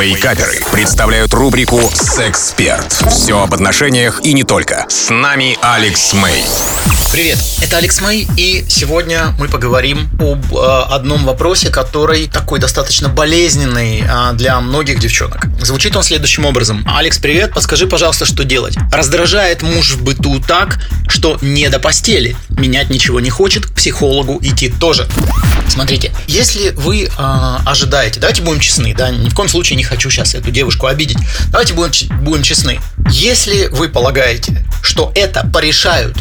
[0.00, 2.92] Вейкаперы представляют рубрику «Сексперт».
[3.10, 4.86] Все об отношениях и не только.
[4.88, 6.44] С нами Алекс Мэй.
[7.10, 13.08] Привет, это Алекс Мэй, и сегодня мы поговорим об э, одном вопросе, который такой достаточно
[13.08, 15.46] болезненный э, для многих девчонок.
[15.60, 16.86] Звучит он следующим образом.
[16.86, 18.76] Алекс, привет, подскажи, пожалуйста, что делать.
[18.92, 22.36] Раздражает муж в быту так, что не до постели.
[22.50, 25.08] Менять ничего не хочет, к психологу идти тоже.
[25.68, 30.10] Смотрите, если вы э, ожидаете, давайте будем честны, да, ни в коем случае не хочу
[30.10, 31.18] сейчас эту девушку обидеть.
[31.50, 32.80] Давайте будем, будем честны.
[33.10, 36.16] Если вы полагаете, что это порешают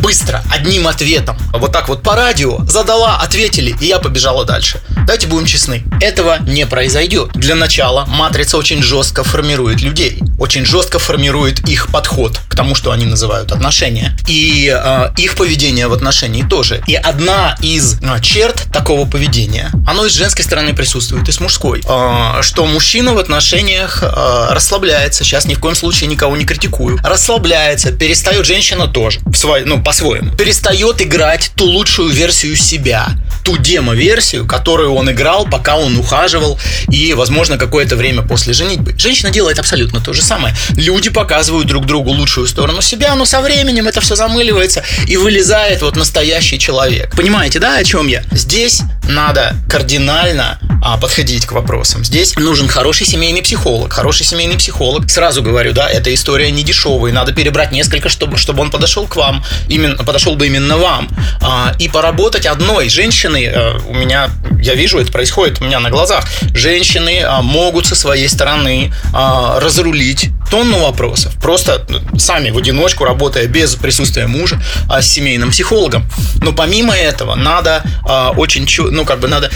[0.00, 4.80] быстро, одним ответом, вот так вот по радио, задала, ответили, и я побежала дальше.
[5.06, 7.30] Давайте будем честны, этого не произойдет.
[7.34, 12.92] Для начала матрица очень жестко формирует людей, очень жестко формирует их подход к тому, что
[12.92, 16.82] они называют отношения, и э, их поведение в отношении тоже.
[16.86, 21.40] И одна из э, черт такого поведения, оно и с женской стороны присутствует, и с
[21.40, 26.44] мужской, э, что мужчина в отношениях э, расслабляется, сейчас ни в коем случае никого не
[26.44, 33.08] критикую, расслабляется, перестает женщина тоже, в свой, ну, по-своему, перестает играть ту лучшую версию себя,
[33.44, 38.94] ту демо-версию, которую он играл, пока он ухаживал и, возможно, какое-то время после женитьбы.
[38.98, 40.54] Женщина делает абсолютно то же самое.
[40.76, 45.82] Люди показывают друг другу лучшую сторону себя, но со временем это все замыливается и вылезает
[45.82, 47.14] вот настоящий человек.
[47.16, 48.22] Понимаете, да, о чем я?
[48.32, 52.04] Здесь надо кардинально а, подходить к вопросам.
[52.04, 53.92] Здесь нужен хороший семейный психолог.
[53.92, 57.12] Хороший семейный психолог, сразу говорю, да, эта история не дешевая.
[57.12, 61.08] Надо перебрать несколько, чтобы, чтобы он подошел к вам, именно, подошел бы именно вам.
[61.40, 64.30] А, и поработать одной женщиной, а, у меня,
[64.60, 66.24] я вижу, это происходит у меня на глазах.
[66.54, 73.04] Женщины а, могут со своей стороны а, разрулить тонну вопросов, просто ну, сами в одиночку,
[73.04, 76.06] работая без присутствия мужа, а с семейным психологом.
[76.42, 79.50] Но помимо этого, надо а, очень, ну, как бы надо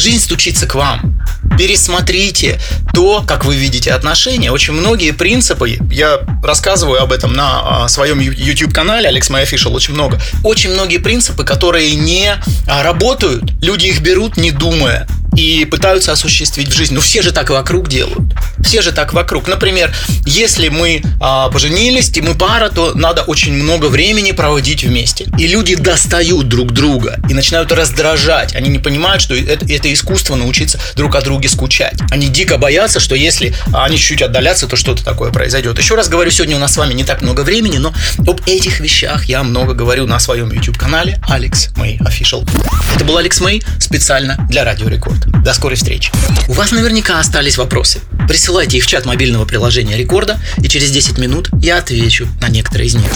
[0.00, 1.22] жизнь стучится к вам.
[1.58, 2.58] Пересмотрите
[2.92, 4.50] то, как вы видите отношения.
[4.50, 10.20] Очень многие принципы, я рассказываю об этом на а, своем YouTube-канале Алекс My очень много.
[10.42, 12.34] Очень многие принципы, которые не
[12.66, 15.06] а, работают, люди их берут, не думая
[15.40, 16.96] и пытаются осуществить в жизни.
[16.96, 18.34] Ну, все же так вокруг делают.
[18.62, 19.48] Все же так вокруг.
[19.48, 19.92] Например,
[20.26, 25.26] если мы а, поженились, и мы пара, то надо очень много времени проводить вместе.
[25.38, 28.54] И люди достают друг друга и начинают раздражать.
[28.54, 31.98] Они не понимают, что это, это искусство научиться друг о друге скучать.
[32.10, 35.78] Они дико боятся, что если они чуть-чуть отдалятся, то что-то такое произойдет.
[35.78, 38.80] Еще раз говорю, сегодня у нас с вами не так много времени, но об этих
[38.80, 42.46] вещах я много говорю на своем YouTube-канале Алекс Мэй Official.
[42.94, 45.29] Это был Алекс Мэй специально для Радио Рекорд.
[45.44, 46.12] До скорой встречи.
[46.48, 48.00] У вас наверняка остались вопросы.
[48.28, 52.88] Присылайте их в чат мобильного приложения Рекорда, и через 10 минут я отвечу на некоторые
[52.88, 53.10] из них.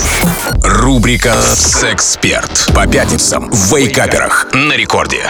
[0.63, 5.25] Рубрика «Сексперт» по пятницам в Вейкаперах на Рекорде.